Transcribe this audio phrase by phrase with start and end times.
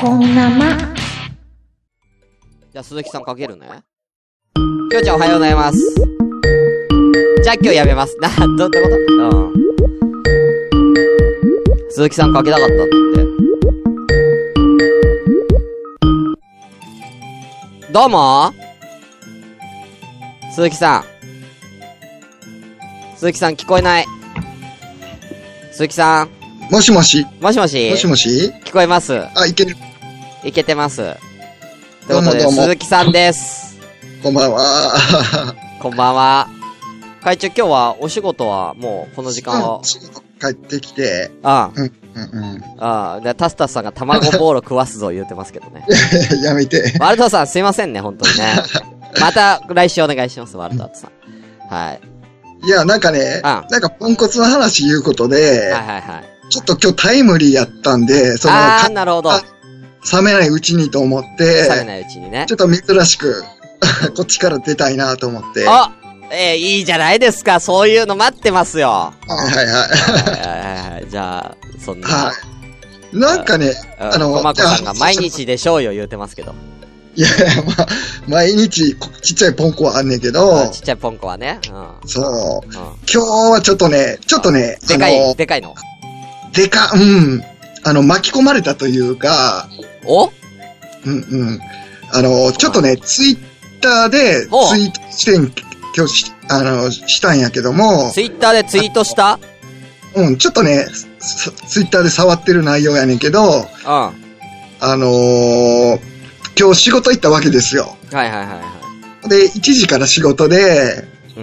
[0.00, 0.76] こんなま。
[2.72, 3.68] じゃあ、鈴木さんかけるね。
[4.90, 5.78] きょうちゃんおはようございます。
[7.42, 8.16] じゃあ今日やめます。
[8.18, 9.38] な、ど、どういうこと？
[9.38, 9.54] うん。
[11.90, 12.94] 鈴木さんかけたかったんだって。
[17.92, 18.52] どうも
[20.54, 21.04] 鈴木さん。
[23.16, 24.06] 鈴木さん聞こえない。
[25.70, 26.33] 鈴木さん。
[26.70, 27.26] もしもし？
[27.40, 28.52] もしもしもしもし？
[28.64, 29.14] 聞こえます？
[29.14, 29.76] あ、いける。
[30.42, 31.02] いけてます。
[32.08, 33.78] どうもどうも鈴木さんです。
[34.22, 35.54] こんばんは。
[35.80, 36.48] こんばんは。
[37.22, 39.78] 会長、今日はお仕事はもうこの時間は？
[39.78, 45.86] うん、仕事帰ってきて、あうん、うん、あ、ああ、で、タスタスさんが卵ボーロ食わすぞ言ってますけどね。
[46.32, 46.40] うん。
[46.42, 46.94] やめて。
[46.98, 48.56] ワルトさんすいませんね、本当にね。
[49.20, 51.72] また来週お願いします、ワルトさん。
[51.72, 52.00] はい。
[52.66, 56.33] いや、なんかね、あなんかポンコツの話言うことで、はいはいはい。
[56.54, 59.32] ちょっと今日タイムリーやったんで、その、あなるほど。
[59.32, 59.42] あ
[60.12, 62.54] 冷めないうちにと思って、冷めないうちにねちょ。
[62.54, 63.42] っと珍しく、
[64.16, 65.64] こっちから出たいなと思って。
[65.66, 65.90] あ
[66.30, 67.58] えー、いいじゃないですか。
[67.58, 68.88] そういうの待ってますよ。
[68.88, 71.06] はいはいははいはいはい。
[71.10, 72.00] じゃあ、そんい。
[72.02, 72.08] な。
[72.08, 72.32] は
[73.12, 73.16] い。
[73.16, 76.54] なんかね、あのまこさんがあ毎日でしょうよ言うてますけど。
[77.16, 77.86] いやいや、まあ、
[78.26, 81.60] 毎日こちっちゃいポンコはあんねんけあどち、っちゃいポンコはね。
[81.70, 82.08] うん。
[82.08, 82.66] そう。
[82.66, 82.72] うん。
[82.72, 83.18] 今日
[83.52, 85.74] はちょっとね、ちょっとね、でかい、でかいの？
[86.54, 87.42] でか、うん。
[87.84, 89.68] あの、巻き込まれたというか、
[90.06, 90.26] お？
[90.26, 90.32] うん
[91.04, 91.60] うん。
[92.12, 95.52] あの、ちょっとね、ツイッターでおツイートしてん、
[95.96, 99.38] 今日し、あの、したんやけども、ツイッターでツイートした？
[100.14, 100.86] うん、ちょっとね、
[101.18, 103.50] ツツイッターで触ってる内容やねんけど、うん。
[103.84, 104.12] は
[104.80, 105.98] あのー
[106.56, 107.96] 今日仕事行ったわけですよ。
[108.12, 111.04] いはいはいはで、1時から仕事で、
[111.36, 111.40] い。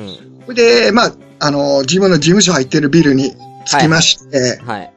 [0.48, 0.56] うん。
[0.56, 4.94] で、まあ、あのー自分の事務所入ってるビルに着きまして、はい。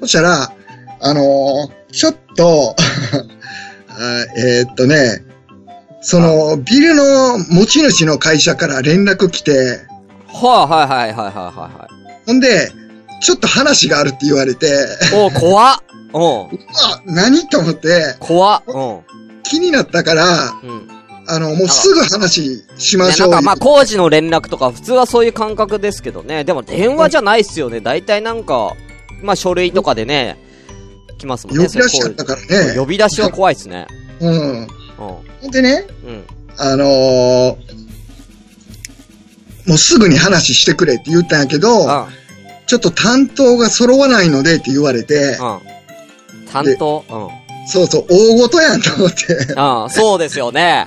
[0.00, 0.52] そしたら、
[1.00, 2.76] あのーちょっと、
[3.88, 5.24] あえーっとね、
[6.00, 9.80] その、ビルの持ち主の会社から連絡来て、
[10.32, 11.88] はいはいはいはいはいは
[12.26, 12.70] ほんで、
[13.20, 14.72] ちょっと話があるって言われて。
[15.14, 15.76] お怖っ。
[16.14, 16.22] うん。
[16.22, 18.62] あ、何と思って、怖っ。
[18.66, 19.00] うん。
[19.42, 20.88] 気になったから、うん。
[21.26, 26.44] あの、もうすぐ話しまね、しょうんなかまあ工事の連絡とか普通はそういう感覚ですけどね。
[26.44, 27.80] でも電話じゃないっすよね。
[27.80, 28.74] 大体なんか、
[29.22, 30.38] まあ書類とかでね、
[31.18, 31.66] 来ますもんね。
[31.66, 32.40] 呼び出しちゃったから
[32.72, 32.78] ね。
[32.78, 33.86] 呼び出しは怖いっすね。
[34.20, 34.62] うん。
[34.64, 35.82] うほんでね、ん。
[35.82, 36.24] うん。
[36.58, 37.56] あのー
[39.66, 42.06] もうすぐに話してくれって言ったんやけど、うん。
[42.66, 45.60] ちょっと担当が揃わないのでって言われて、うん。
[46.50, 47.04] 担当？
[47.08, 47.28] うん。
[47.68, 49.54] そうそう、大事やんと思って。
[49.56, 50.86] ああ、そうですよね。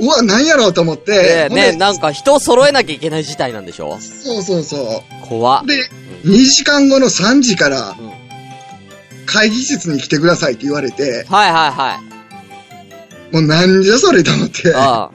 [0.00, 1.12] うわ、なんやろうと思って。
[1.12, 3.98] で、ほんでね、なんか人を揃えなきゃいけない事態なんでしょ？
[4.00, 5.66] そうそうそ怖っう。。
[5.66, 5.74] で、
[6.24, 8.12] 2時間後の3時からうん、
[9.26, 12.00] 会議室に来てくださいって言われて、はいはいは
[13.30, 13.34] い。
[13.34, 14.72] もうなんじゃそれと思って。
[14.74, 15.10] あ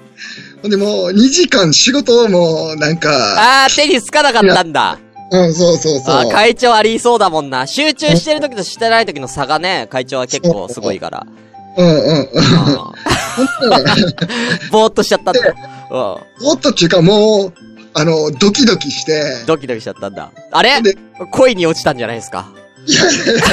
[0.61, 3.61] ほんでもう2時間仕事もなんか、あ。
[3.63, 4.99] ああ、手につかなかったんだ。
[5.29, 6.15] うん、そうそうそう。
[6.15, 7.67] あー会長ありそうだもんな。
[7.67, 11.25] 集中してる時としてない時の差がね、会長は結構すごいから。
[11.25, 11.46] うんうんう
[11.83, 11.87] ん。
[11.87, 12.97] あー
[14.71, 15.39] ぼーっとしちゃったんだ。
[15.39, 17.53] うおっとっていうかもう、
[17.93, 20.31] あの、ドキドキしてん。、ドキドキしちゃったんだ。
[20.51, 20.81] あれ？
[20.81, 20.97] で
[21.31, 22.47] 恋に落ちたんじゃないですか？
[22.85, 23.43] いやいやいや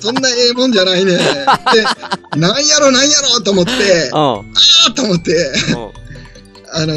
[0.00, 1.12] そんなええもんじゃないね。
[1.16, 1.20] で、
[2.38, 4.18] なんやろなんやろと思って、うん。
[4.18, 5.32] あーと思って、
[5.72, 5.90] うん。
[6.72, 6.94] あの、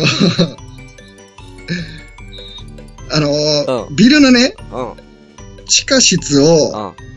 [3.12, 4.94] あの、うんビルのね、うん。
[5.66, 7.10] 地下室を、うん。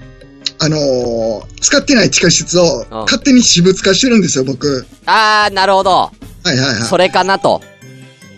[0.64, 4.86] あの使ってない地下室をうん勝手に私物化してるんですよ、僕。
[5.06, 5.90] あー、なるほど。
[5.90, 6.10] は
[6.46, 6.82] いはいはい。
[6.82, 7.60] それかなと。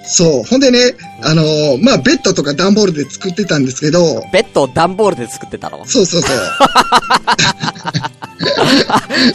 [0.07, 0.43] そう。
[0.45, 1.43] ほんでね、あの
[1.83, 5.85] まあ、ベッドとか段ボールで作ってたんですけど、ベッドを段ボールで作ってたの？
[5.87, 6.39] そうそうそう。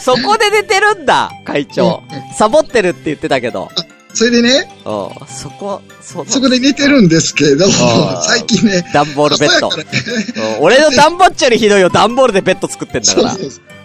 [0.00, 2.02] そこで寝てるんだ、会長。
[2.36, 3.70] サボってるって言ってたけど。
[4.14, 5.26] それでね、うん。
[5.26, 9.68] そこ、そそこで寝てるんですけどあー、最近ね、段ボールベッド。
[9.76, 9.84] ね
[10.58, 13.30] うん俺の段ボッチよりひどいよ、段ボールでベッド作ってんだから。
[13.30, 13.79] そうそうそううん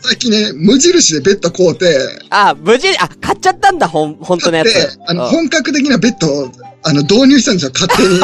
[0.00, 1.98] 最近ね、無印でベッド買うて、
[2.30, 4.72] あ、無事、あ、買っちゃったんだ、ほん、ほんとのやつ。
[4.72, 6.50] で、あの、うん本格的なベッドを、
[6.82, 8.20] あの、導入したんですよ、勝手に。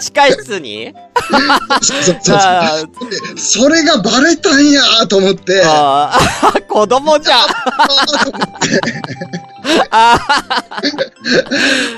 [0.00, 0.92] 地下室に？
[1.82, 7.38] そうそうそうあーでそれがバレたんやと思って、あー 子供じゃん。
[9.90, 10.18] あ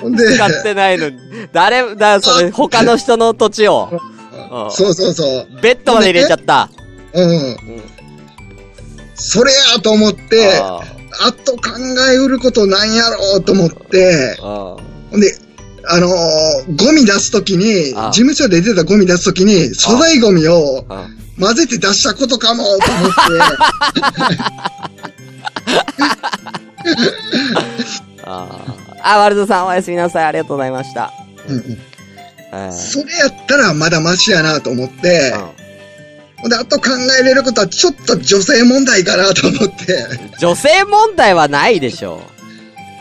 [0.05, 1.19] で、使ってないのに。
[1.53, 3.89] 誰、だ、それ、他の人の土地を。
[3.93, 4.19] うん
[4.71, 5.61] そうそうそう。
[5.61, 6.71] ベッドまで入れちゃった。
[7.23, 7.31] うん。
[7.31, 7.57] うん
[9.21, 10.81] それやと思って、あ
[11.27, 11.61] あと考
[12.13, 14.81] えうることなんやろうと思って、ほ
[15.17, 15.37] んで、
[15.89, 21.19] あのーゴミ出すときに、事務所で出たゴミ出すときに、粗大ゴミをうん。
[21.41, 23.19] 混ぜて出したことかも、と思って。
[28.25, 30.25] あーあ、ワルドさんおやすみなさい。
[30.27, 31.13] ありがとうございました。
[31.49, 31.79] うんうん
[32.53, 35.68] えーそれやったらまだマシやなと思って、う
[36.47, 36.91] で、あと考
[37.21, 42.21] えれることはちょっと女性問題かなと思って、ん女性問題はないでしょ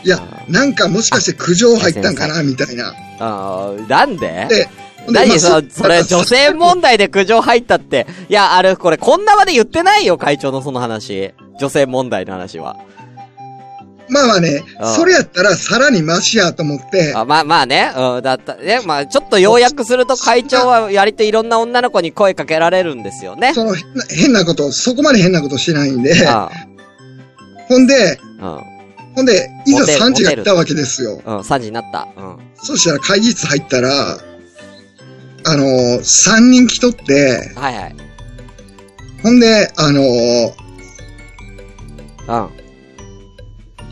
[0.04, 0.06] う。
[0.06, 2.94] いや、なんかもしかして苦情入ったんかな、みたいな。
[3.20, 4.46] あーなんで？
[4.48, 4.68] で、
[5.04, 8.06] ほんでまあ何そ、それ、女性問題で苦情入ったって。
[8.28, 11.32] いや、あれ、これ、こんなまで言ってないよ、会長のその話。
[11.60, 12.76] 女性問題の話は。
[14.10, 14.62] まあまあね
[14.96, 23.52] それやったらさらにマシやと思って、あまあまあね、うん、だった、ね、まあ、ちょっと要約すると会長は割といろんな女の子に声かけられるんですよね。
[23.54, 26.50] その変な変なこと、そこまで変なことしないんで、あ
[27.68, 28.62] ほんで、あ
[29.14, 31.20] ほんで、いざモテる3時が来たわけですよ。
[31.24, 32.06] うん、うん、3時になった。
[32.16, 32.38] うん。
[32.54, 34.18] そしたら会議室入ったら、
[35.44, 37.96] あのー、3人来とって、はいはい。
[39.22, 40.52] ほんで、あのー、
[42.28, 42.57] うん。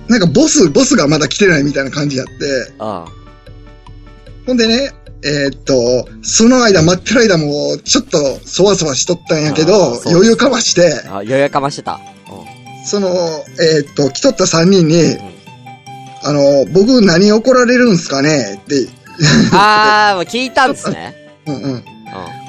[0.07, 0.13] うん。
[0.13, 2.33] なんかボス、ボスがまだ来てないみたいな感じやって、
[4.47, 4.93] ほんでね、
[5.25, 11.95] えーっと、その間待ってる間も、ちょっとそわそわしとったんやけど余裕かまして、あ、余裕かましてた。
[11.95, 15.19] うその、えーっと、来とった3人に、ん。
[16.23, 18.61] あの、僕何怒られるんすかね？
[18.63, 18.89] って、
[19.53, 21.15] あー、もう聞いたんですね。
[21.47, 21.63] うんうん。
[21.73, 21.85] うん。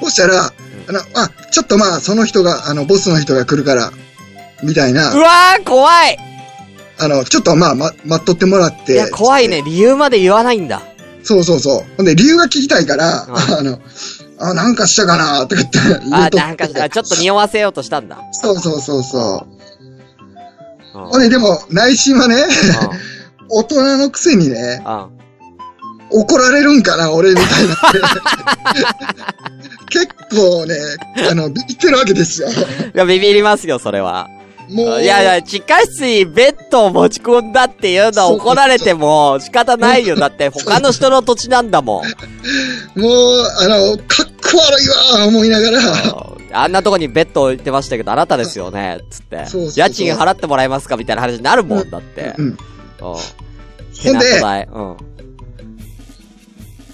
[0.02, 0.52] そしたら、
[0.88, 3.92] あの、あ、ちょっとまあ、その人が、あの、ボスの人が来るから、
[4.62, 6.27] みたいうな、わー、怖い
[7.00, 8.92] あの、ちょっとまあ、ま、待っとってもらって。
[8.92, 9.62] いや、怖いね。
[9.62, 10.82] 理由まで言わないんだ。
[11.22, 11.84] そうそうそう。
[11.96, 13.80] ほんで、理由が聞きたいから、うんあの、
[14.38, 18.18] あ、なんかしたかなとか言って言うあ、なんか、あちょっと匂わせようとしたんだ。
[18.32, 19.46] そうそうそうそ
[20.94, 20.98] う。
[20.98, 21.06] うん。
[21.08, 22.44] ほんで、でも、内心はね、
[23.48, 24.82] 大人のくせにね。
[26.10, 27.76] 怒られるんかな、俺みたいな。
[29.90, 30.74] 結構ね、
[31.30, 32.48] あの、ビビってるわけですよ。
[32.48, 32.52] い
[32.94, 34.28] や、ビビりますよ、それは。
[34.70, 40.16] もう、いやいや、地下室にベッドを持ち込んだっていうのは怒られても仕方ないよ。
[40.16, 42.02] だって他の人の土地なんだもん。
[43.00, 44.88] もう、あの、かっこ悪い
[45.20, 45.80] わ、思いながら、
[46.52, 49.70] あんなとこにベッド置いてましたけど、あなたですよね、つってそうそう。
[49.70, 52.34] そう家賃払ってもらえますかみたいな話になるもんだって。
[52.36, 52.44] うん。
[52.46, 52.56] うん。
[53.00, 54.68] ほんで、代。
[54.70, 54.96] うん。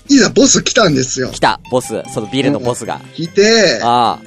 [0.09, 1.41] いざボス来たんですよ来。
[1.41, 2.03] た、ボス。
[2.13, 3.01] そのビルのボスが。
[3.15, 4.19] 来て、あ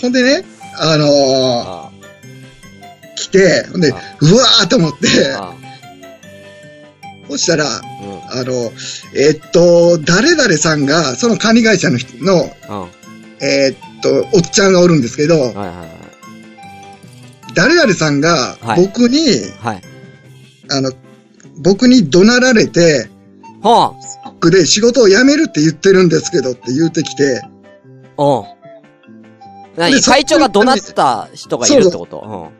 [0.00, 0.44] ほんでね、
[0.78, 1.08] あのあ。
[1.08, 1.92] ー、あ
[3.16, 5.54] 来て、ほんで、あうわーと思って、あ。
[7.28, 8.40] そしたら、うん。
[8.40, 8.72] あの、
[9.16, 12.46] えっと、誰々さんが、その管理会社の人の、うん。
[13.46, 15.88] えっと、おっちゃんがおるんですけど、はいはいはい。
[17.54, 19.18] 誰々さんがはい僕に、
[19.60, 19.82] はい。
[20.70, 20.92] あの、
[21.58, 23.08] 僕に怒鳴られて、
[23.62, 23.94] ほん。
[24.24, 27.42] 僕で仕事を辞めるって言ってるんですけどって言うてきて、
[28.18, 28.44] うん。
[29.76, 32.50] 何会長が怒鳴った人がいるってこと？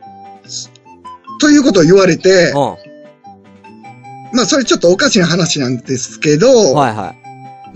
[1.39, 2.53] ということを言われて。
[4.35, 7.17] まあそれちょっとおかしな話なんですけど、はいはい。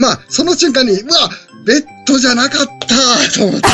[0.02, 1.12] まあその瞬間に、うわ
[1.66, 3.68] ベッドじゃなかったと思って、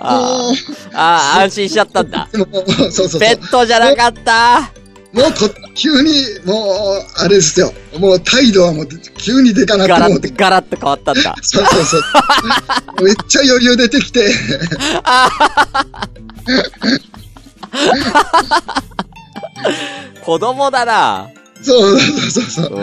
[0.00, 0.52] あ
[0.94, 2.28] あ、安心しちゃったんだ。
[2.34, 3.20] もうそうそうそう。
[3.20, 4.70] ベッドじゃなかった。
[5.14, 6.10] もうこ、急に、
[6.44, 7.72] もう、あれですよ。
[7.98, 10.76] もう態度はもう、急にでかなって思ってガラッと、。
[10.76, 11.36] 変わったんだ。
[11.40, 12.02] そうそうそう。
[13.04, 14.34] めっちゃ余裕出てきて、
[20.24, 21.28] 子供だな。
[21.62, 22.74] そうそうそうそう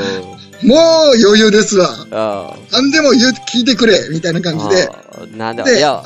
[0.63, 0.65] う。
[0.65, 0.69] ん。
[0.69, 0.79] もう
[1.21, 1.89] 余裕ですわ。
[2.11, 4.89] あ何でも言う、聞いてくれ、みたいな感じで。
[4.89, 5.01] あ
[5.35, 6.01] なんだ、いで、や、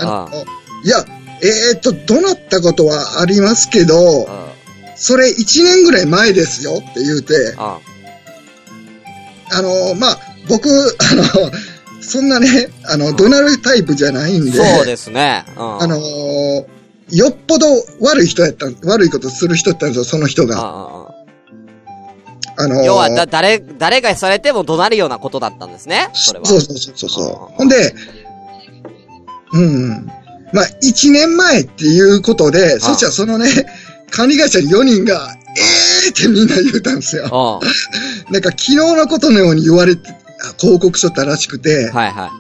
[0.84, 1.06] いや、
[1.42, 4.55] えーっと、怒鳴ったことはありますけど。
[4.96, 7.58] それ1年ぐらい前ですよって言うて、うん。
[7.58, 7.80] あ
[9.62, 11.52] の、まあ、僕、あの、
[12.02, 15.46] そんなね、あの、怒鳴るタイプじゃないんで、そうですね。
[15.56, 15.82] うん。
[15.82, 16.66] あのー
[17.12, 17.68] よっぽど
[18.02, 20.60] 悪い人やった、悪いことする人やったんですよ、その人が。
[20.60, 21.06] うんうんうん
[22.58, 26.10] あのー要は、だ、誰、誰がされても怒鳴るようなことだったんですね。
[26.14, 26.46] それは。
[26.46, 27.54] そうそうそうそうそう。
[27.54, 27.94] ほんで、
[29.52, 30.08] うん。
[30.54, 33.50] まあ、一年前っていうことで、そしたらそのね、
[34.16, 37.60] 管理会社に4人が、えーってみんな言うたんですよ。
[37.60, 38.32] うん。
[38.32, 40.10] なんか昨日のことのように言われて、
[40.62, 42.32] 報告しとったらしくて、はいは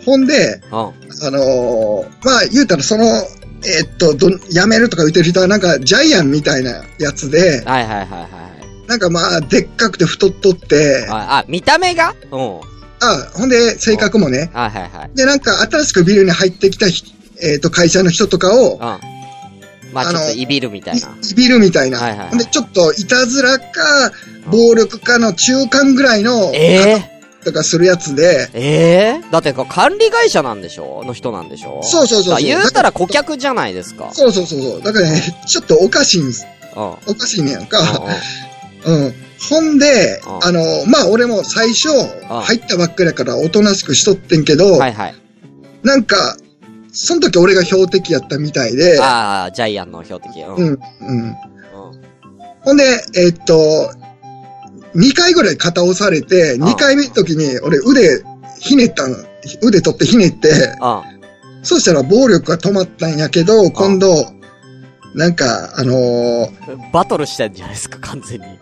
[0.00, 0.04] い。
[0.04, 0.78] ほんで、うん。
[0.78, 0.92] あ
[1.30, 8.28] のーまあ、言うたらその、えーっと、ど、辞めるとか言ってる人はなんかジャイアンみたいなやつで、はいはいはいは
[8.86, 8.88] い。
[8.88, 12.14] なんかまあ、でっかくて太っとって、あ、あ見た目が？
[12.32, 12.40] うん。
[12.40, 12.60] は
[13.02, 14.50] あ、ほんで、性格もね。
[14.52, 15.16] いはいはい。
[15.16, 17.04] で、なんか新しくビルに入ってきたひ、
[17.42, 19.19] えっ、と、会社の人とかを、うん。
[19.92, 21.08] まあちょっといびるみたいな。
[21.28, 21.98] いびるみたいな。
[21.98, 24.12] はいはいはいで、ちょっと、いたずらか、
[24.50, 31.02] 暴力かの中間ぐらいの、ええとかするやつで、ええだって管理会社なんでしょ？
[31.04, 31.80] の人なんでしょ？
[31.82, 34.10] そうそうそうそうあ言うたら顧客じゃないですか。
[34.12, 34.82] そうそうそうそう。
[34.82, 36.46] だからね、ちょっとおかしいんです。
[36.76, 36.82] うん。
[36.82, 37.82] うんおかしいねやんうか。
[37.82, 37.84] ん
[38.84, 39.14] うん。
[39.48, 41.88] ほんで、うんあの、まあ、俺も最初、
[42.28, 45.14] 入ったばっかりだからおとなしくしとってんけど、はいはい。
[45.82, 46.36] なんか、
[46.92, 50.40] その時俺が標的やったみたいで、ああ、ジャイアンの標的。
[50.42, 50.56] うん。
[50.56, 50.78] うん、うん。
[51.00, 51.36] うん。
[52.62, 52.84] ほんで、
[53.16, 53.92] えっと、
[54.94, 58.22] 2回ぐらい肩押されて、ん2回目の時に俺腕
[58.58, 59.16] ひねったの。
[59.62, 61.02] 腕取ってひねって、あ
[61.62, 64.26] そしたら暴力が止まったんやけど、今度、
[65.14, 68.46] なんか、あのーバトルしてんじゃないですか、完全に。
[68.46, 68.56] いや、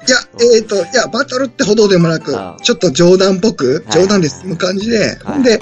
[0.57, 5.61] えっ、と、いや、バトルってほどでもなくあ、ちょっと冗談っぽく、はい冗談で済む感じで、はいほんで、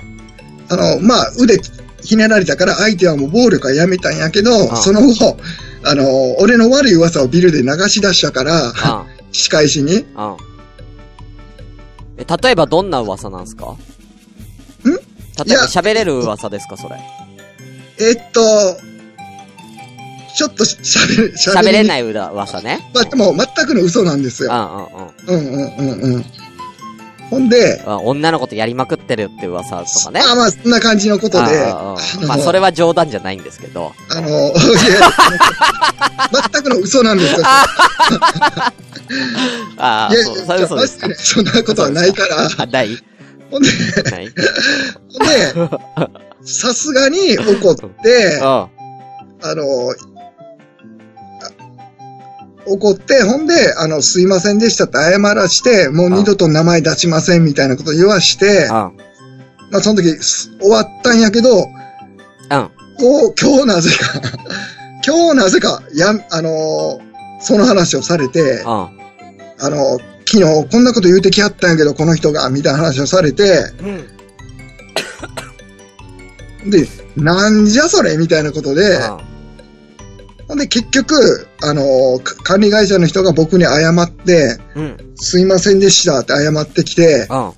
[0.69, 1.59] あの、まあ、腕
[2.07, 5.37] ひねられたから相手はもう暴力はやめたんやけど、あその後、
[5.85, 10.07] あの、俺の悪い噂をビルで流し出したから、あ仕返しに。
[12.17, 13.67] え、例えばどんな噂なんすか？
[13.67, 13.77] ん？
[14.87, 16.97] 例えば喋れる噂ですか、それ？
[17.99, 18.41] えっと、
[20.37, 21.33] ちょっと喋れ、い。
[21.33, 22.91] 喋れない噂ね。
[22.95, 24.91] まあ、でも全くの嘘なんですうんよ。
[25.27, 25.47] うんうん。
[25.47, 26.25] うんうんうんうん。
[27.31, 30.21] ほんで、あ女の子とやりまくってるって噂とかね。
[30.21, 33.93] まあまあ、そんな感じのことで、ああああまあ、それは冗談じゃないんですけど。
[34.11, 34.53] あの、いや
[36.53, 37.47] 全くの嘘なんですよ。
[37.47, 37.67] あ
[40.11, 42.49] あ、いやそう、そうですかそんなことはないから。
[42.59, 42.97] あ、ない
[43.51, 43.69] ほんで、
[44.11, 44.29] ない
[45.13, 45.55] ほんで、
[46.47, 48.45] さすがに怒って、うん。
[48.45, 48.71] あ
[49.43, 50.16] の、あ
[52.67, 58.71] 怒って、ほんで、あの、すいませんでしたって謝らして、もう二度と名前出しませんみたいなこと言わして、うん。
[59.71, 62.71] まあその時す終わったんやけど、うん。
[62.99, 64.21] お今日なぜか、
[65.07, 67.01] 今日なぜか、 や、あの
[67.41, 68.67] その話をされて、うん。
[68.67, 68.91] あ
[69.71, 73.73] の、昨日こんなこと言うてきはったんやけど、この人が、みたいな話をされて、
[76.65, 76.71] うん。
[76.71, 78.99] で、なんじゃそれみたいなことで、
[80.49, 84.85] ほんで結局、あの、か管理会社の人が僕に謝って、うん。
[84.85, 84.97] うん。
[85.17, 87.53] すいませんでしたって謝ってきて、うん。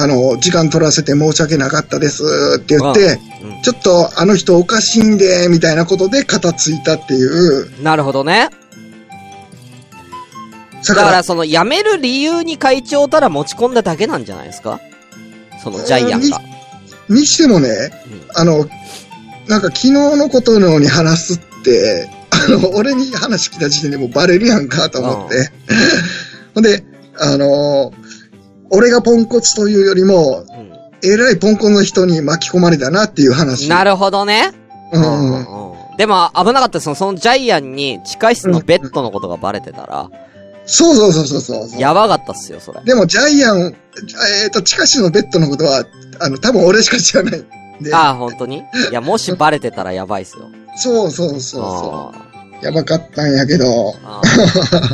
[0.00, 2.22] あの、時間取らせて申し訳なかったです
[2.58, 3.62] って言って、うん。
[3.62, 8.50] ちょっとあの人おかしいんで、みたいなことで肩ついたっていう、なるほどね。
[10.86, 14.80] だか、だからら、その、辞める理由に会長たら持ち込んだだけなんじゃないですか？
[15.64, 16.40] その、ジャイアンが。
[17.08, 18.68] にしてもね、うんあの、
[19.48, 21.47] なんか昨日のことのように話すって、
[22.30, 25.50] あの、俺に話聞いた時点でもうバレるやんかと思って。
[26.54, 26.84] ほんで、
[27.18, 27.92] あの、
[28.70, 30.68] 俺がポンコツというよりも、うん。
[31.02, 33.68] えらいポンコツの人に巻き込まれたなっていう話。
[33.68, 34.52] なるほどね。
[34.92, 34.98] う。
[34.98, 35.96] うんんうん。
[35.96, 40.10] でも、危なかったその、そのジャイアンに地下室のベッドのことがバレてたら、
[40.70, 41.80] そうそうそうそうそう。
[41.80, 42.82] やばかったっすよ、それ。
[42.84, 43.74] でもジャイアン、
[44.42, 45.84] えっ、と、地下室のベッドのことは、
[46.20, 47.94] あの、多分俺しか知らないんで。
[47.94, 48.58] ああ、本当に？
[48.58, 48.62] い
[48.92, 50.50] や、もしバレてたらやばいっすよ。
[50.80, 52.14] そうそうそうそ
[52.62, 52.64] う。
[52.64, 54.20] やばかったんやけど、あ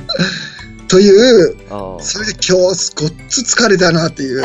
[0.88, 1.56] という、
[2.00, 4.42] それで今日、ごっつ疲れたなっていう。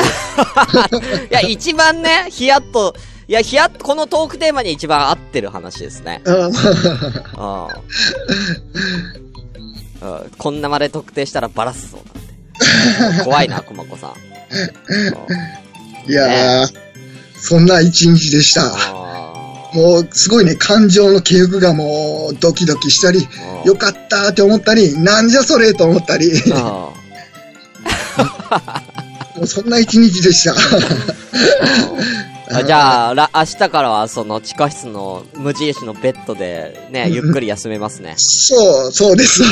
[1.30, 2.94] や、一番ね、ヒヤッと、
[3.28, 6.22] いや、ヒヤッと、このトークテーマに一番合ってる話ですね。
[10.38, 11.98] こんなまで特定したらバラすぞ、
[13.00, 13.24] なんて。
[13.24, 14.10] 怖いな、コマコさん。
[16.10, 16.68] いやー、
[17.38, 19.29] そんな一日でした。
[19.72, 23.26] あもう、すごいね、感情の起伏がもう、ドキドキしたり、
[23.62, 26.90] あよかったって思ったり、なんじゃそれと思ったり、あ
[29.36, 30.54] もうそんな一日でした。
[32.52, 38.16] あじゃあ、ら、明日からはその地下室の無印のベッドでね、ゆっくり休めますね。
[38.18, 39.48] そう、そうですわ。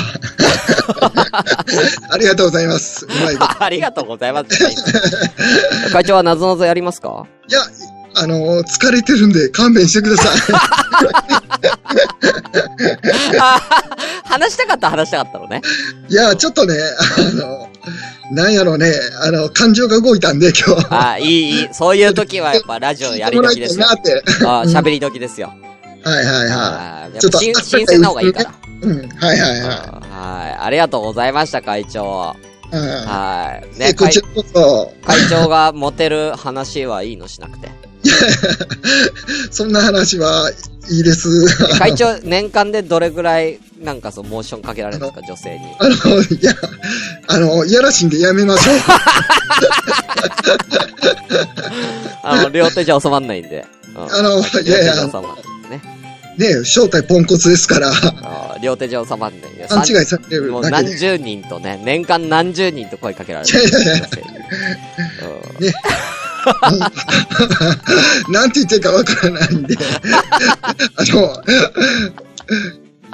[2.11, 3.07] ありがとうございます。
[3.07, 3.37] うまい。
[3.61, 4.49] ありがとうございます。
[5.93, 7.25] 会長はなぞなぞやりますか？
[7.49, 7.61] いや、
[8.21, 10.31] あのー疲れてるんで勘弁してくださ
[13.41, 13.61] あ
[14.25, 15.63] 話したかった話したかったのね。
[16.09, 16.13] い。
[16.13, 17.69] いや、ちょっとね、あの、
[18.31, 20.87] なんやろうね、あの、感情が動いたんで、今日。
[20.91, 21.69] あいい、いい。
[21.73, 23.87] そういう時はやっぱラジオやり時ですよ。
[23.87, 24.77] 聞いてもらいたいなって。
[24.77, 25.53] あ喋り時ですよ。
[26.05, 28.51] はいはいはあやっちょっとぱ新新鮮な方がいいから。
[28.51, 28.55] い。
[28.83, 30.65] うん、はいはいははい。
[30.67, 32.37] ありがとうございました、会長。
[32.71, 33.67] はい。
[33.77, 37.88] えね、会長がモテる話はいいのしなくて。
[39.51, 40.51] そんな話は
[40.91, 41.29] いいです。
[41.75, 45.67] え 会長、年間でどれぐらい、なんかそう、モーションかけられるんですか、女性に。
[45.79, 46.55] あの、いや、
[47.27, 48.77] あの、いやらしいんでやめましょう。
[52.23, 53.67] あの、両手じゃ収まんないんで。
[53.97, 55.23] うんあの、いやいや、収まん
[55.71, 55.83] ね。
[56.39, 57.93] ね、正体ポンコツですから、
[58.63, 59.69] 両手上様んねん。
[59.69, 60.63] 勘違いされてるもう。
[60.71, 63.59] 何十人とね、年間何十人と声かけられる。
[63.59, 64.09] いやいやいや
[65.59, 65.73] うんね。
[68.31, 69.77] なんて言ってるかわからないんで、
[70.97, 71.43] あの、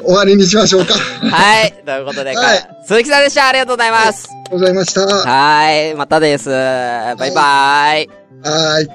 [0.02, 0.94] 終わりにしましょうか。
[0.94, 1.82] ありはい。
[1.84, 3.48] ということで、はい鈴木さんでした。
[3.48, 4.28] ありがとうございます。
[4.28, 5.00] がとうございました。
[5.06, 5.94] ははい。
[5.94, 6.50] またです。
[6.50, 8.10] バイバーイ。
[8.42, 8.88] ーい。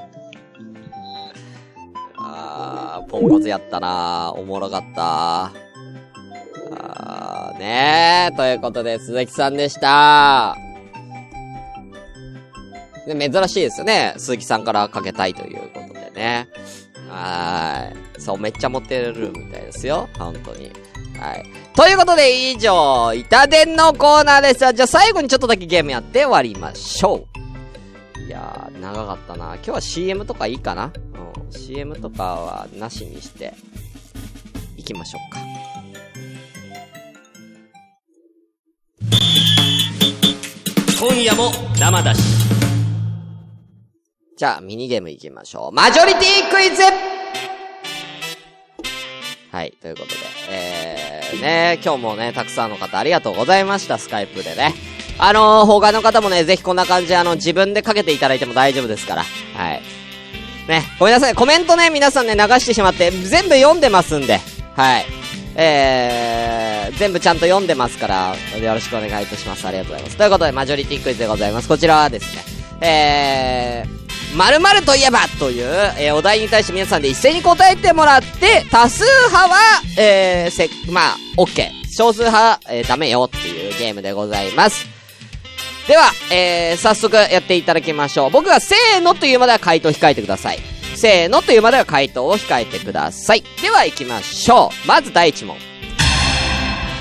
[2.17, 5.51] あー、ポンコツやったなおもろかった。
[6.72, 8.38] あー、ねー。
[8.38, 10.55] ということで、鈴木さんでした。
[13.09, 14.13] で珍しいですよね。
[14.17, 16.47] 鈴木さんからかけたいということでね。
[17.09, 18.21] はい。
[18.21, 20.07] そう、めっちゃモテるみたいですよ。
[20.17, 20.71] 本当に。
[21.19, 21.45] はい。
[21.75, 24.73] ということで、以上、板伝のコーナーでした。
[24.73, 27.27] じゃあ最後にちょっとだけゲームやって終わりましょ
[28.17, 28.19] う。
[28.21, 29.55] いやー、長かったな。
[29.55, 30.93] 今日は CM とかいいかな？
[30.93, 31.51] うん。
[31.51, 33.53] CM とかはなしにして、
[34.77, 35.39] 行きましょうか。
[41.01, 42.48] 今夜も生だし。
[44.39, 45.75] じゃあ、ミニゲーム行きましょう。
[45.75, 46.81] マジョリティクイズ
[49.51, 50.15] はい、ということで、
[50.50, 54.75] えー、ね、今日もね、たくさんの方ありがとうございました、スカイプでね。
[55.17, 59.24] あのー、他の方もね、ぜひこんな感じで、あの、自分でかけていただいても大丈夫ですから。
[59.55, 59.81] はい。
[60.69, 64.39] ね、ごめんなさい、コメントね、皆さんね、流してしまって、全部読んでますんで、
[64.74, 65.05] はい。
[65.58, 69.67] えー、全部ちゃんと読んでますから、よろしくお願いいたします。
[69.67, 70.15] ありがとうございます。
[70.15, 71.67] ということで、マジョリティクイズでございます。
[71.67, 72.43] こちらはですね、
[72.79, 75.65] えー、〇〇といえばという、
[75.98, 79.57] えー、お題に対して皆さんで一斉に答えてもらって、多数派は、
[79.98, 81.69] えー、せ、まあ、OK。
[81.91, 84.86] 少数派、えー、ダメよっていうゲームでございます。
[85.88, 88.29] では、えー、早速やっていただきましょう。
[88.29, 90.59] 僕がせーのというまでは回答控えてください。
[90.95, 93.43] せーのというまでは回答を控えてください。
[93.62, 94.88] では行きましょう。
[94.88, 95.57] まず第一問。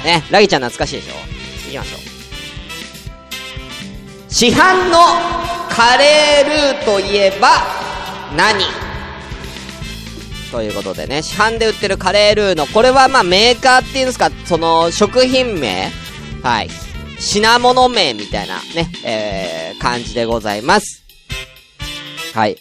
[0.04, 1.12] ね、ラギちゃん懐かしいでしょ？
[1.66, 2.00] 行きましょう。
[4.32, 4.98] 市販の
[5.78, 7.50] カレールーといえば
[8.36, 8.64] 何？
[10.50, 15.92] ということでね、市販で売ってるカレールーの、これはまあメーカーっていうんですか、その食品名？
[16.42, 16.68] はい。
[17.20, 21.04] 品物名みたいなね、えー、感じでございます。
[22.34, 22.56] はい。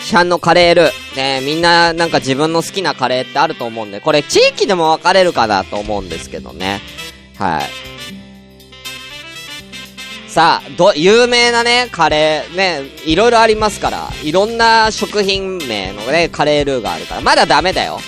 [0.00, 1.16] 市販のカレールー。
[1.16, 6.80] ねみんななんか自分の好きなカレーってあると思うんで、これ地域でも分かれるかなと思うんですけどね。
[7.38, 7.62] はい。
[10.38, 17.98] さ、ど、有名なね、カレー、ね、いろいろありますから、いろんな食品名のね、カレールーがあるから、まだダメだよ。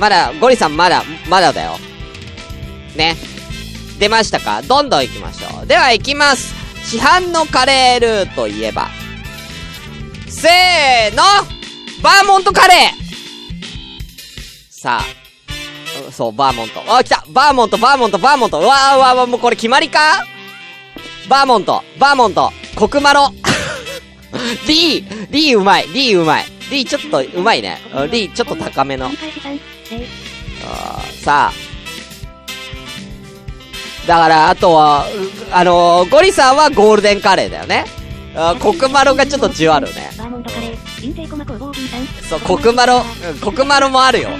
[0.00, 1.78] まだ、ゴリさんまだ、まだだよ。
[2.96, 3.16] ね。
[4.00, 4.60] 出ましたか？
[4.62, 5.66] どんどん行きましょう。
[5.68, 6.52] では行きます。
[6.82, 8.88] 市販のカレールーといえば、
[10.28, 11.22] せーの
[12.02, 12.78] バーモントカレー
[14.68, 15.00] さ
[16.08, 16.82] あ、そう、バーモント。
[16.88, 18.58] あ、来たバーモント、バーモント、バーモント。
[18.58, 20.24] うわーうわーわーもうこれ決まりか？
[21.28, 23.28] バーモント、バーモント、コクマロ。
[24.66, 26.44] D、D うまい、D うまい。
[26.70, 27.78] D ちょっとうまいね。
[27.94, 29.06] うん D ちょっと高めの。
[30.66, 31.68] あさあ。
[34.06, 35.06] だから、あとは、
[35.52, 37.84] あのーゴリさんはゴールデンカレーだよね。
[38.34, 40.10] あコクマロがちょっとじわるね。
[42.28, 43.02] そう、コクマロ、
[43.42, 44.30] コクマロもあるよ。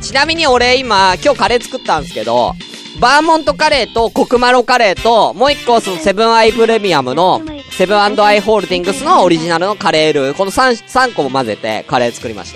[0.00, 2.54] ちなみに俺今、今日カレー作ったんですけど、
[3.00, 12.54] バーモントカレーとコクマロカレーと、もう一個そのセブンアイプレミアムの、セブンアイホールディングスのオリジナルのカレールー、この3、3個も混ぜてカレー作りまし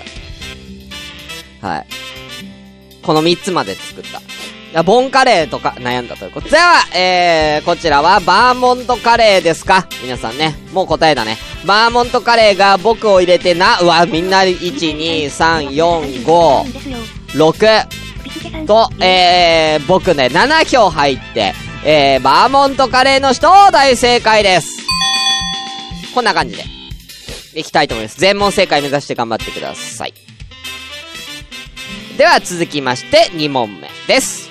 [1.61, 1.67] た。
[1.67, 1.85] はい。
[3.01, 4.19] この3つまで作った。
[4.19, 4.21] い
[4.73, 9.87] や、ボンカレーとか悩んだということでは、えー、こちらはバーモントカレーですか？
[10.01, 11.37] 皆さんね、もう答えだね。
[11.65, 16.97] バーモントカレーが僕を入れてな、うわ、みんな1、2、3、4、5、
[17.37, 17.87] 6、
[18.65, 21.53] と、えー、僕ね、7票入って、
[21.85, 24.83] えー、バーモントカレーの人、大正解です。
[26.13, 26.63] こんな感じで、
[27.55, 28.19] いきたいと思います。
[28.19, 30.13] 全問正解目指して頑張ってください。
[32.17, 34.49] では続きまして、2問目です。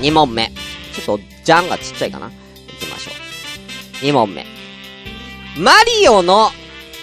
[0.00, 0.52] 2問目。
[0.94, 2.28] ちょっと、ジャンがちっちゃいかな。
[2.28, 2.30] い
[2.80, 3.10] きましょ
[4.02, 4.04] う。
[4.04, 4.46] 2問目。
[5.58, 6.50] マリオの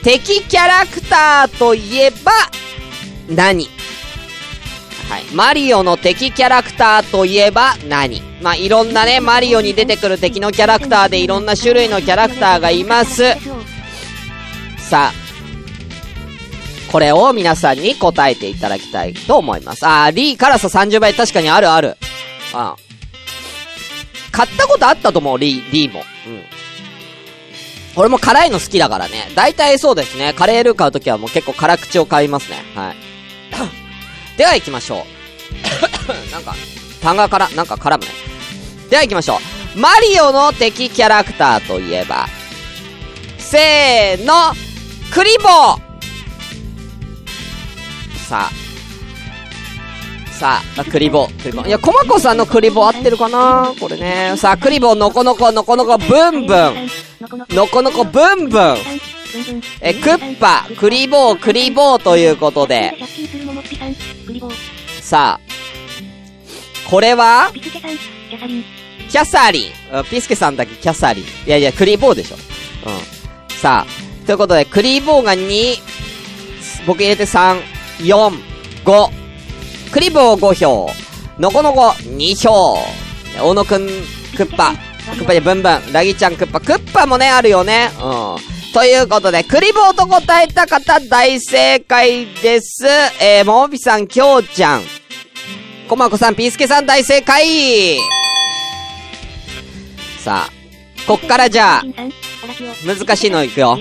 [0.03, 2.31] 敵キャラクターといえば、
[3.29, 3.67] 何
[5.09, 5.23] はい。
[5.33, 8.21] マリオの敵キャラクターといえば何？
[8.41, 13.23] まあ、いろんなね、マリオに出てくる敵のキャラクターでいろんな種類のキャラクターがいます。
[14.77, 15.13] さあ、
[16.91, 19.85] これを皆さんに答えていただきたいと思います。
[19.85, 21.97] あー、リー辛さ30倍確かにあるある。
[22.53, 22.75] あ
[24.31, 26.03] 買ったことあったと思う、リー、リーも。
[26.27, 26.43] うん。
[27.95, 29.31] 俺も辛いの好きだからね。
[29.35, 30.33] 大体そうですね。
[30.33, 32.57] カレールー買うときはもう結構辛口を買いますね。
[32.75, 32.95] はい。
[34.37, 35.05] では行きましょ
[36.29, 36.31] う。
[36.31, 36.55] なんか、
[37.01, 38.11] 単がから、なんか絡むね。
[38.89, 39.39] では行きましょ
[39.75, 39.79] う。
[39.79, 42.27] マリオの敵キャラクターといえば、
[43.37, 44.53] せーの、
[45.11, 45.87] クリボー
[48.27, 48.67] さあ。
[50.31, 51.67] さあ、クリボー、クリボー。
[51.67, 53.73] いや、コマコさんのクリボー合ってるかな？
[53.79, 54.35] これね。
[54.37, 56.89] さあ、クリボー、のこのこ、のこのこ、ブンブン。
[57.49, 58.77] のこのこ、ブンブン。
[59.81, 62.93] え、クッパ、クリボー、クリボーということで。
[65.07, 67.97] さあ、これは、キャサリン。
[69.09, 71.23] キャサリンピスケさんだけキャサリン。
[71.23, 72.35] いやいや、クリーボーでしょ。
[72.35, 72.39] う
[72.89, 73.55] ん。
[73.55, 75.77] さあ、ということで、クリーボーが2、
[76.85, 77.61] 僕入れて3、
[77.99, 78.37] 4、
[78.83, 79.09] 5。
[79.93, 80.89] クリボー5票。
[81.39, 82.77] のこのこ2票。
[83.41, 83.87] 大野くん、
[84.35, 84.73] クッパ。
[85.15, 85.93] クッパでブンブン。
[85.93, 86.59] ラギちゃんクッパ。
[86.59, 87.91] クッパもね、あるよね。
[87.95, 88.57] うん。
[88.73, 92.85] ということで、クリボーと答えた方大正解です。
[93.21, 94.83] えー、ももぴさん、きょうちゃん。
[95.87, 97.99] こまこさん、ピースケさん大正解
[100.19, 100.51] さあ、
[101.07, 101.83] こっからじゃあ、
[102.85, 103.79] 難しいのいくよ。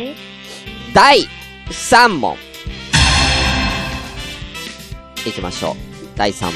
[0.94, 1.26] 第
[1.68, 2.36] 3問。
[5.26, 5.74] いきましょう。
[6.16, 6.52] 第3問。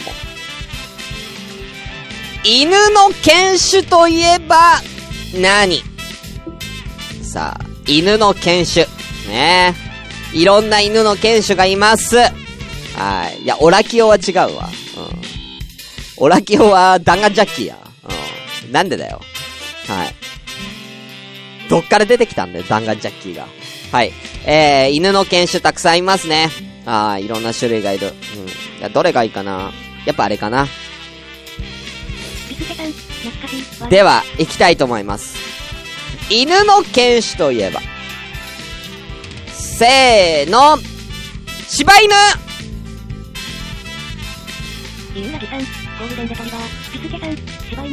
[2.45, 4.81] 犬の犬種といえば
[5.35, 5.83] 何、
[7.23, 8.87] さあ、犬の犬種。
[9.29, 9.75] ね
[10.33, 12.17] えいろんな犬の犬種がいます。
[12.17, 13.43] はい。
[13.43, 14.71] いや、オラキオは違うわ。
[16.21, 17.79] オラキオはダンガジャッキーや。
[18.67, 18.73] うん。
[18.73, 19.23] なんでだよ。
[19.89, 20.15] はい。
[21.71, 23.47] どっから出てきたんだよ、ダンガジャッキーが。
[23.91, 24.13] はい。
[24.45, 26.51] えー、犬の犬種たくさんいますね。
[26.85, 28.09] あー、いろんな種類がいる。
[28.09, 28.49] うん。
[28.49, 29.73] いや、どれがいいかな
[30.05, 30.69] やっぱあれかな。
[33.89, 35.37] では、行きたいと思います。
[36.29, 37.81] 犬の犬種といえば。
[39.49, 40.79] せーの、
[41.67, 42.15] 柴犬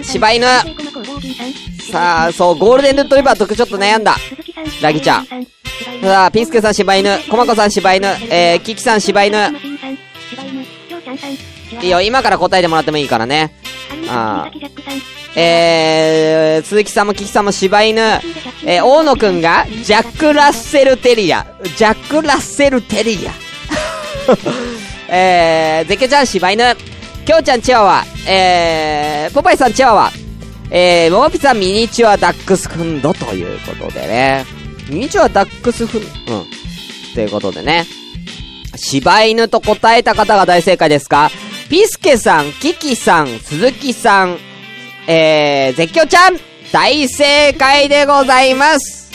[0.04, 0.46] 柴犬
[1.92, 4.16] さあ、そう、ゴールデンレトリバーとちょっと悩んだ。
[4.82, 5.26] ラギちゃん。
[6.02, 9.38] さあ、ピースケさん柴犬、コマコさん柴犬、えー、キキさん柴犬。
[11.82, 13.54] いいよ、今から答えてもらってもいいからね。
[14.10, 14.50] あ
[15.36, 18.02] えー、鈴木さんもキキさんも柴犬。
[18.66, 21.46] えー、大野くんが、ジャック・ラッセル・テリア。
[21.78, 23.32] ジャック・ラッセル・テリア。
[25.14, 26.76] えー、ゼケちゃん柴犬。
[27.28, 28.06] きょうちゃんチワワ。
[28.26, 30.12] えー、ポパイさんチワワ。
[30.72, 34.46] えー、モモピさんミニチュアダックスフンドということでね。
[34.88, 36.08] ミニチュアダックスフン、うん。
[37.14, 37.86] ということでね。
[38.78, 41.30] 柴犬と答えた方が大正解ですか？
[41.70, 44.38] ピスケさん、キキさん、鈴木さん、
[45.06, 46.38] えー、絶叫ちゃん、
[46.72, 49.12] 大正解でございます。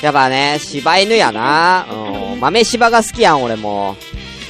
[0.00, 1.88] やっぱね、柴犬やな。
[1.90, 3.96] うん、豆柴が好きやん、俺も。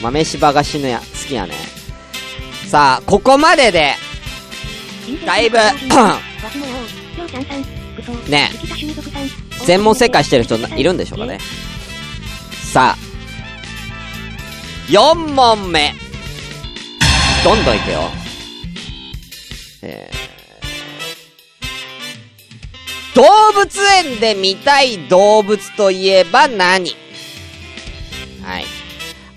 [0.02, 1.54] 豆柴が死ぬや、好きやね。
[2.68, 3.94] さあ、ここまでで、
[5.24, 5.57] だいぶ、
[8.28, 8.50] ね、
[9.64, 11.38] 全問正解してる人いるんでしょうかね。
[12.70, 12.98] さあ、
[14.92, 15.94] 4問目。
[17.42, 18.11] どんどんいくよ。
[19.81, 23.22] えー、動
[23.54, 26.90] 物園で見たい動物といえば何？
[26.90, 27.08] はい。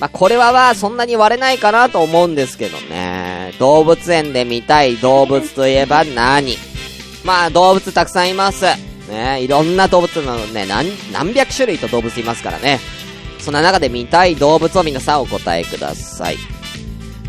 [0.01, 3.53] まあ、これはまあ、そんなに割れないかなと思うんですけどね。
[3.59, 6.57] 動物園で見たい動物といえば何？
[7.23, 8.65] まあ、動物たくさんいます。
[9.07, 12.79] ね、いろんな動物なのね、何、何百種類と動物いますからね。
[13.37, 16.37] そんな中で見たい動物を皆さんお答えください。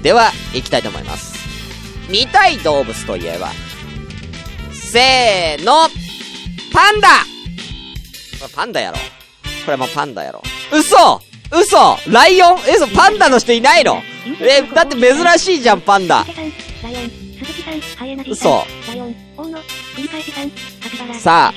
[0.02, 1.34] では、行きたいと思います。
[2.08, 3.50] 見たい動物といえば、
[4.72, 5.88] せーの、
[6.72, 7.08] パンダ
[8.40, 8.98] これパンダやろ。
[9.66, 10.42] これもパンダやろ。
[10.72, 11.20] 嘘
[11.52, 12.58] 嘘ライオン？
[12.66, 14.02] え、そう、パンダの人いないの？
[14.40, 16.24] え、だって珍しいじゃん、パンダ。
[18.26, 18.64] 嘘。
[21.20, 21.54] さあ、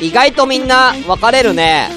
[0.00, 1.90] 意外とみんな分かれるね。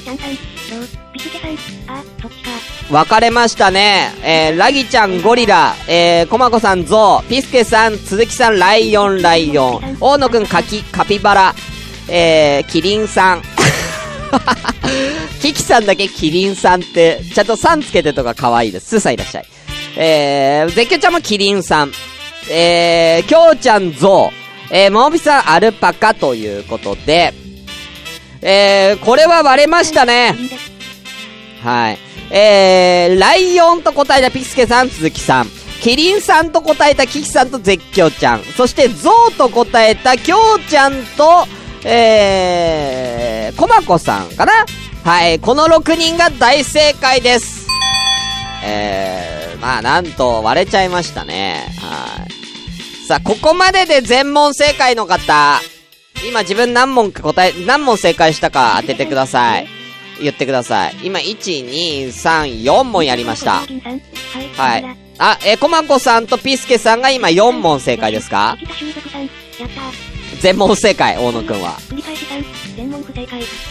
[2.89, 4.13] 分かれましたね。
[4.23, 11.55] えー、ラギちゃんゴリラ、えー、コマコさんゾウ、ピスケさん、鈴木さんライオンライオン、大野くんカキ、カピバラ、
[12.09, 13.41] えー、キリンさん。
[15.41, 18.89] キキさんだけキリンさんって、ちゃんとさんつけてとか可愛いです。
[18.89, 19.45] スーさんいらっしゃい。
[19.97, 21.91] えー、絶叫ちゃんもキリンさん。
[22.49, 24.73] えー、きょうちゃんゾウ。
[24.73, 27.33] えー、ももびさんアルパカということで、
[28.41, 30.35] えー、これは割れましたね。
[31.63, 31.97] はい。
[32.29, 35.47] えー、ライオンと答えたピスケさん、鈴木さん。
[35.81, 38.43] キリンさんと答えたキキさんと絶叫ちゃん。
[38.55, 41.47] そしてゾウと答えたきょうちゃんと、
[41.89, 44.51] えー、コマコさんかな？
[45.03, 45.39] はい。
[45.39, 47.65] この6人が大正解です。
[48.65, 51.65] えー、まあなんと割れちゃいましたね。
[51.79, 52.31] はい。
[53.07, 55.61] さあ、ここまでで全問正解の方、
[56.27, 59.67] 今自分何問か答え、何問正解したか当ててください。
[60.21, 60.95] 言ってください。
[61.03, 61.37] 今、1、
[61.69, 63.61] 2、3、4問やりました。
[64.57, 64.97] はい。
[65.19, 68.57] あ、えー、コマコさんとピスケさんが今4問正解ですか？
[70.41, 71.77] 全問正解、大野くんは。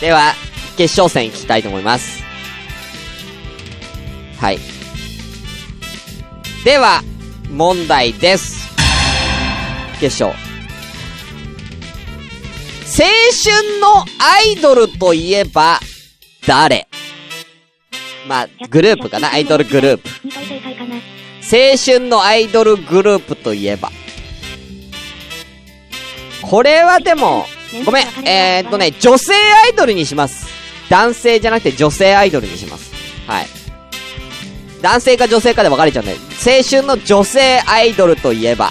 [0.00, 0.34] では、
[0.76, 2.22] 決勝戦行きたいと思います。
[4.38, 4.58] はい。
[6.64, 7.02] では、
[7.50, 8.66] 問題です。
[10.00, 10.38] 決勝。
[12.98, 13.06] 青
[13.44, 15.80] 春のアイドルといえば、
[16.46, 16.88] 誰？
[18.26, 20.08] まあ、グループかなアイドルグループ。
[21.42, 23.92] 青春のアイドルグループといえば。
[26.48, 27.46] これはでも、
[27.84, 30.46] ごめん、えー、っとね、女性アイドルにします。
[30.88, 32.92] 男性じゃなくて女性アイドルにします。
[33.26, 33.46] はい。
[34.80, 38.70] 男性か女性かで分かれちゃうんで、青春の女性アイドルといえば、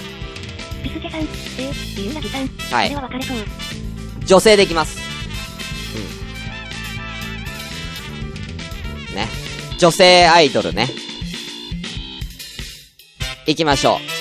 [2.72, 2.96] はい。
[4.26, 4.98] 女性でいきます。
[9.10, 9.16] うん。
[9.16, 9.28] ね。
[9.78, 10.90] 女性アイドルね。
[13.46, 14.15] 行きましょう。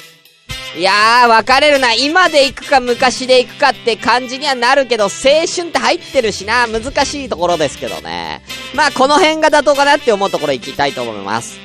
[0.76, 1.94] いやー、分かれるな。
[1.94, 6.66] 今で行くか昔で行くかって感じにはなるけど、青春って入ってるしな。
[6.66, 8.42] 難しいところですけどね。
[8.74, 11.58] まあ、この辺が妥当かなって思うところ行きたいと思います。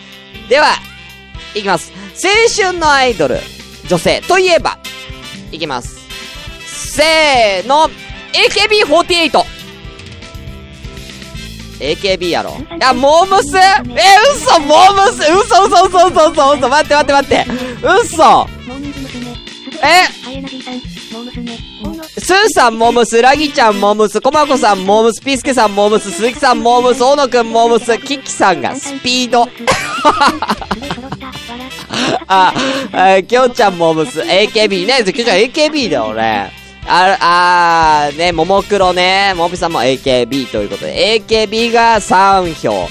[0.47, 0.67] では、
[1.55, 1.91] 行きます。
[2.23, 3.39] 青春のアイドル、
[3.87, 4.77] 女性といえば、
[5.51, 5.97] 行きます。
[6.93, 7.89] せーの、
[8.33, 9.59] AKB48!
[11.79, 13.61] AKB やろいや、モームスえ、
[14.35, 17.45] 嘘モームス嘘嘘嘘嘘嘘嘘待って待って待って
[18.05, 18.59] 嘘
[19.81, 20.05] え？
[22.19, 29.47] スーさんモムス、ラギちゃんモムス、コマコさんモムス、ピスケさんモムス、鈴木さんモムス、大野くんモムス、キキさんがスピード。
[32.27, 32.53] あ、
[32.91, 36.51] あ、きょうちゃんモムス、AKB ね、きょうちゃん AKB だよね。
[36.87, 42.89] あ、あー、ね、ももクロね、もみさんも AKB ということで、AKB が3票。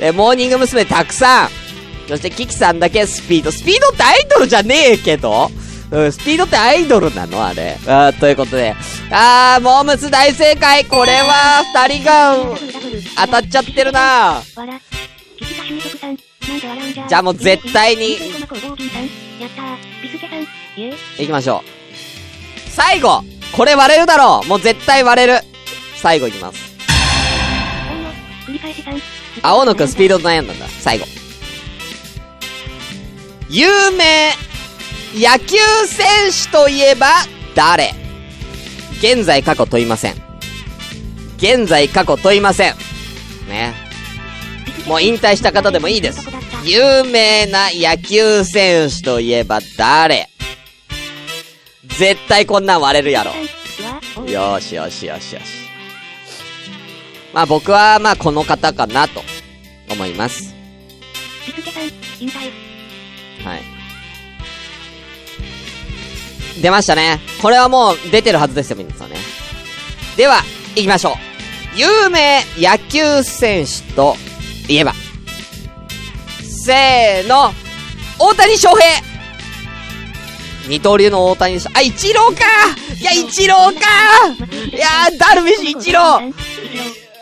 [0.00, 0.84] え、モーニング娘。
[0.84, 1.48] たくさん。
[2.08, 3.50] そして、キキさんだけスピード。
[3.52, 5.50] スピードってアイドルじゃねえけど
[5.90, 7.44] うん、スピードってアイドルなの？
[7.44, 7.76] あれ。
[7.86, 8.76] あーということで。
[9.10, 12.36] あー、モームス大正解これは、二人が、
[13.26, 14.42] 当たっちゃってるな
[17.08, 17.18] じゃ？
[17.18, 18.18] あもう絶対に、
[21.18, 22.70] 行きましょう。
[22.70, 25.40] 最後これ割れるだろうもう絶対割れる
[25.96, 26.70] 最後いきます。
[29.42, 30.66] 青野くんスピードと悩んだんだ。
[30.68, 31.06] 最後。
[33.48, 34.32] 有名
[35.14, 37.06] 野球選手といえば
[37.54, 37.94] 誰？
[38.98, 40.14] 現在過去問いません。
[41.38, 42.74] 現在過去問いません。
[43.48, 43.74] ね。
[44.86, 46.28] もう引退した方でもいいです。
[46.64, 50.28] 有名な野球選手といえば誰？
[51.98, 53.32] 絶対こんなん割れるやろ。
[54.30, 55.44] よしよしよしよし。
[57.32, 59.22] まあ僕はまあこの方かなと
[59.90, 60.54] 思います。
[63.44, 63.79] はい。
[66.60, 67.20] 出ましたね。
[67.40, 69.16] これはもう出てるはずですよ、皆さんね。
[70.16, 70.42] では、
[70.76, 71.78] 行きましょう。
[71.78, 74.16] 有名野球選手と
[74.68, 74.94] いえば。
[76.64, 77.52] せーの、
[78.18, 78.84] 大谷翔平
[80.68, 82.44] 二刀流の大谷翔、あ、イチローか
[83.00, 83.80] いや、イチローか
[84.70, 86.32] いやー、ダルビッシュ、イチロー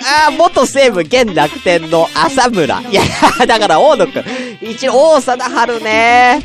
[0.00, 2.80] あー、元西武、現楽天の浅村。
[2.80, 3.02] いや、
[3.46, 4.24] だから大野くん。
[4.60, 6.42] 一郎、大貞治ね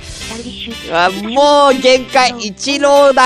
[0.92, 3.26] あもう限界、一郎だ。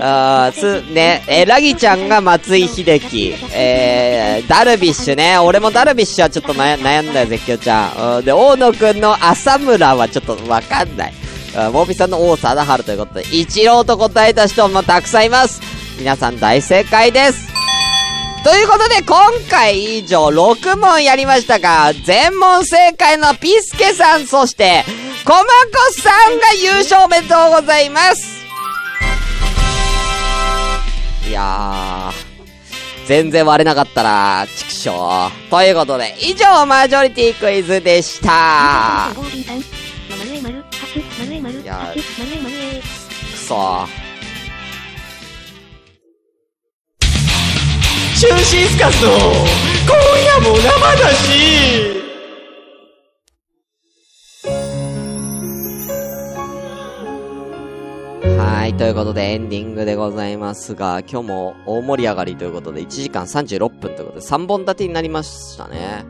[0.00, 3.34] あー、つ、ね、えーラギちゃんが松井秀喜。
[3.52, 5.38] えー、ダルビッシュね。
[5.38, 8.24] 俺もダルビッシュはちょっと悩んだよ、絶叫ちゃん。
[8.24, 11.14] で、大野くんの浅村はちょっとわかんない。
[11.72, 15.60] モービーさんの王貞治ということで、一郎と答えた人もたくさんいます。
[15.98, 17.48] 皆さん大正解です。
[18.44, 19.16] ということで、今
[19.50, 24.84] 回以上6問やりましたが、全問正解のピスケさん、そして、
[25.26, 25.44] コマコ
[26.00, 28.46] さんが優勝おめでとうございます。
[31.28, 34.90] いやー、全然割れなかったな、畜生。
[35.50, 39.10] ということで、以上、マジョリティクイズでした。
[41.60, 42.00] いやく
[43.36, 43.86] そー。
[48.20, 49.18] 中心スカスの今
[50.24, 50.70] 夜も生
[51.02, 52.15] だし
[58.66, 66.04] はい、ということでエンディングでございますが、今日も大盛り上がりということで、1時間36分ということで、3本立てになりましたね。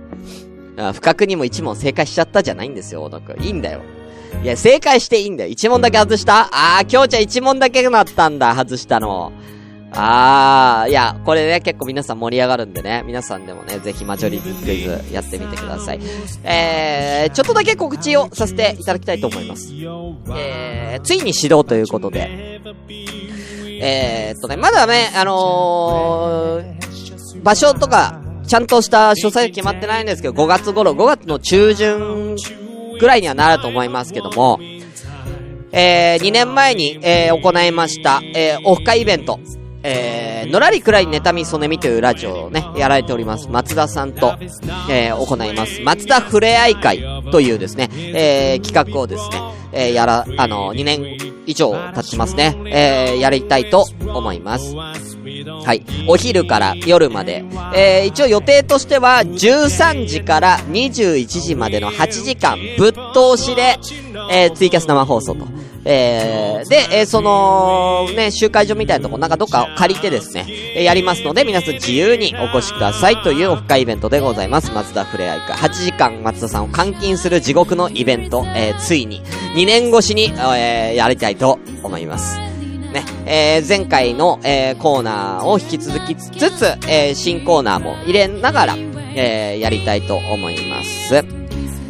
[0.94, 3.42] 不覚にも1問正解しちゃったじゃないんですよ、小野くん。
[3.42, 3.82] いいんだよ。
[4.42, 5.50] いや、正解していいんだよ。
[5.50, 9.32] 1問だけ外したあー、今日ちゃん1問だけなったんだ、外したの。
[9.92, 16.00] あー、いや、これね、結構皆さん盛り上がるんでね、皆さんでもね、ぜひマジョリティクイズやってみてください。
[16.44, 19.72] えー、ちょっとだけ告知をさせていただきたいと思います。
[20.36, 22.60] えー、ついに始動ということで、
[23.80, 32.36] えーっとね、まだね、あのー、場所とか、ちゃんとした詳細が決まってないんですけど、5月頃、5月の中旬
[32.98, 34.60] ぐらいにはなると思いますけども、
[35.72, 39.40] えー、2年前に、えー、行いました、えー、オフ会イベント、
[39.88, 44.36] えー、のらりくらい妬みそねみというラジオをね、やられております、松田さんと、
[44.90, 46.98] えー、行います、松田ふれあい会
[47.30, 54.74] というですね、えー、企画をですね、えー、やら、あの、2年以上経ちますね、えー、やりたいと思います。
[54.74, 55.84] はい。
[56.08, 57.44] お昼から夜まで。
[57.74, 63.78] えー、一応予定としては、13時から21時までの8時間、ぶっ通しで、
[64.30, 65.46] えー、ツイキャス生放送と。
[65.88, 70.44] えー、で、えー、その、ね、集会所みたいなとこ、なんかどっか借りてですね、
[70.76, 74.72] えー、やりますので、皆さん自由にお越しくださいというオフ会イベントでございます。
[74.72, 75.56] 松田ふれあい会。
[75.56, 79.22] 8時間松田さんを監禁する地獄のイベント、えー、ついに、
[79.54, 82.36] 2年越しに、えー、やりたいと思います。
[82.38, 88.76] ね、えー、前回の、えー、コーナーを引き続きつつ、えー、新コーナーも入れながら、
[89.14, 91.35] えー、やりたいと思います。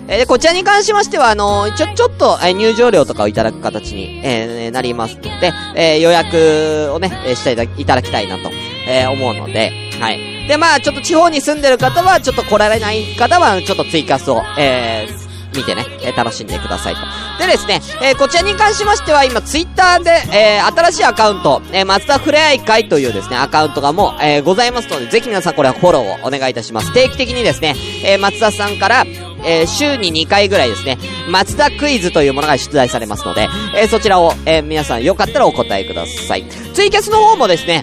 [0.09, 8.51] えー、こちらに関しましては、あのー、ちょ、ちょっと、えー、入場料とかをいただく形に、えー、なりますので、えー、予約をね、えー、していただきたいなと、
[8.89, 10.47] えー、思うので、はい。
[10.49, 17.01] で、まあ、ちょっと地方に住んでる方は、ちょっと来られない方は、ちょっとツイキャスを、えー、見てね、えー楽しんでくださいと。
[17.45, 26.93] でですね、えーこちらに関しましては今ツイッターで、えー新しいアカウント、えー松田ふれあい会というですね、アカウントがもう、えーございますので、ぜひ皆さんこれはフォローをお願いいたします。
[26.93, 29.05] 定期的にですね、えー松田さんから、
[29.47, 30.99] えー週に2回ぐらいですね、
[31.31, 36.45] 松田クイズというものが出題されますので、えーそちらを、えー皆さんよかったらお答えください。
[36.75, 37.83] ツイキャスの方もですね、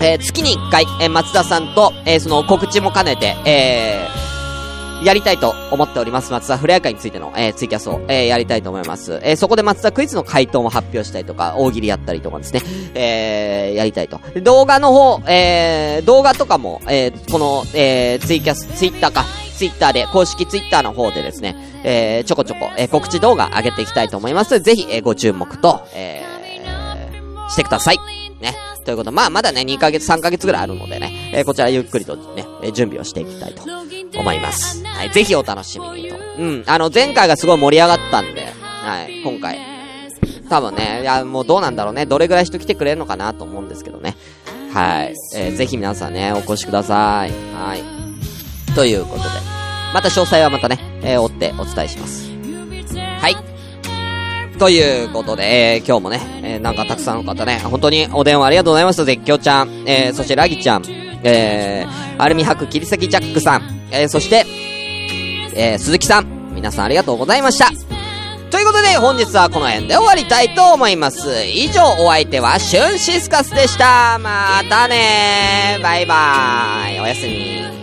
[0.00, 4.18] えー月に1回、えー松田さんと、えーその告知も兼ねて、えー
[5.04, 6.32] やりたいと思っております。
[6.32, 9.20] 松田フレア会についての、えーツイキャスを、えーやりたいと思います。
[9.22, 12.62] えーそこで松田クイズの回答も発表したりとか、大喜利やったりとかですね、
[12.94, 14.20] えーやりたいと。
[14.42, 19.24] 動画の方、えー動画とかも、えーこの、えーツイキャス、ツイッターか、
[19.58, 24.60] ツイッターで、公式ツイッターの方でですね、えーちょこちょこ、えー告知動画上げていきたいと思います。
[24.60, 27.98] ぜひ、えーご注目と、えーしてください。
[28.40, 28.54] ね。
[28.84, 33.62] ということ、まあ、まだね、2ヶ月、3ヶ月ぐらいあるのでね、えーこちらゆっくりとね、えー準備をしていきたいと
[34.18, 34.84] 思います。
[34.84, 36.16] はい、ぜひお楽しみにと。
[36.38, 39.58] うん、あの、前回がすごい盛り上がったんで、はい、今回、
[40.48, 44.16] 多分ね、いや、もうどうなんだろうね、どれぐらい人来てくれるのかなと思うんですけどね。
[44.72, 47.32] はい、えーぜひ皆さんね、お越しください。
[47.54, 47.82] はい。
[48.74, 49.28] ということで、
[49.94, 52.30] また詳細はまたね、えー追ってお伝えします。
[53.20, 53.36] はい。
[54.58, 59.04] ということで、えー、今日もね、えー、なんかたくさんの方ね、本当にお電話ありがとうございました。
[59.04, 60.84] 絶叫ちゃん、えー、そしてラギちゃん、
[61.22, 64.44] えー、アルミ箔切り裂きジャックさん、えー、そして、
[65.54, 67.70] えー、鈴木さん、皆さんありがとうございました。
[68.50, 71.44] ということで、本日はこの辺で終わりたいと思います。
[71.46, 74.18] 以上、お相手は、シュンシスカスでした。
[74.18, 75.82] またねー。
[75.82, 77.00] バイバーイ。
[77.00, 77.77] おやすみ。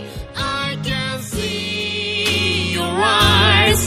[3.05, 3.79] Eyes.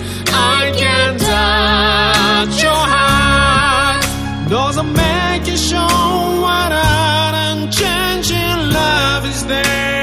[0.58, 4.02] I can touch your heart.
[4.50, 5.92] Doesn't make you show
[6.44, 9.97] what an unchanging love is there.